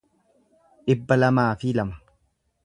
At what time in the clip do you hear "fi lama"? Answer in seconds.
1.65-2.01